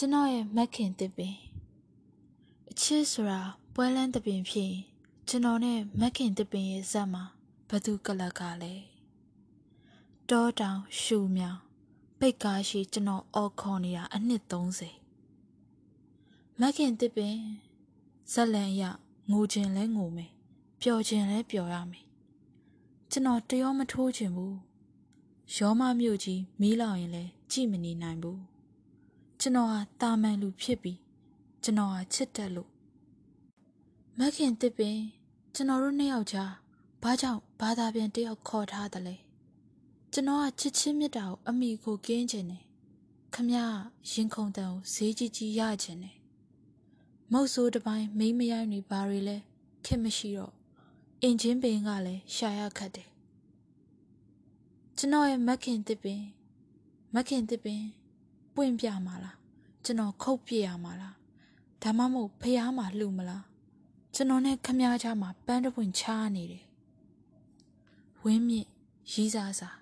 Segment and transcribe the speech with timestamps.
[0.00, 1.36] ကျွန်တော်ရဲ့မက်ခင်တစ်ပင်
[2.70, 3.40] အချစ်ဆိုတာ
[3.74, 4.82] ပွဲလန်းတစ်ပင်ဖြစ်ရင်
[5.28, 7.24] ကျွန်တော်နဲ့မက်ခင်တစ်ပင်ရဲ့ဇက်မှာ
[7.68, 8.74] ဘသူကလကလဲ
[10.30, 11.58] တောတောင်ရှူမြောင်
[12.18, 14.42] ပိတ်ကားရှိကျွန်တော်အော်ခေါ်နေတာအနှစ်
[15.30, 17.36] 30မက်ခင်တစ်ပင်
[18.32, 18.82] ဇက်လန်ရ
[19.30, 20.30] ငိုခြင်းလဲငိုမယ်
[20.80, 22.04] ပျော်ခြင်းလဲပျော်ရမယ်
[23.10, 24.56] ကျွန်တော်တရောမထိုးခြင်းဘူး
[25.56, 28.57] ရောမမြို့ကြီးမီးလောင်ရင်လဲကြည့်မနေနိုင်ဘူး
[29.40, 30.98] ကျွန်တော်ဟာတာမန်လူဖြစ်ပြီး
[31.62, 32.70] ကျွန်တော်ဟာချစ်တတ်လို့
[34.18, 34.98] မခင်တစ်ပင်
[35.54, 36.52] ကျွန်တော်တို့နှစ်ယောက်ကြား
[37.02, 39.16] ဘာကြောင့်ဘာသာပြန်တယောက်ခေါ်ထားတယ်လဲ
[40.12, 42.62] ကျွန်တော်ကချစ်ချင်းမြတ်တာကိုအမိကိုကင်းခြင်းနဲ့
[43.34, 43.58] ခမရ
[44.10, 46.16] ရင်ခုန်တန်ကိုဈေးကြီးကြီးရခြင်းနဲ့
[47.32, 49.36] မုတ်ဆိုးတစ်ပိုင်းမိမရိုင်းတွေဘာတွေလဲ
[49.84, 50.52] ခက်မရှိတော့
[51.22, 53.08] အင်ဂျင်ပင်ကလည်းရှာရခတ်တယ်
[54.96, 56.22] ကျွန်တော်ရဲ့မခင်တစ်ပင်
[57.14, 57.82] မခင်တစ်ပင်
[58.58, 59.36] ပွင့်ပြမှာလား
[59.84, 61.14] ကျွန်တော်ခုတ်ပြရမှာလား
[61.82, 63.44] ဒါမှမဟုတ်ဖះမှာလှူမလား
[64.14, 66.64] ကျွန်တော်နဲ့ခမ ्या ချာမှာပန်းတပွင့်ချားနေတယ်
[68.22, 68.68] ဝင်းမြင့်
[69.12, 69.76] ရီးစားစား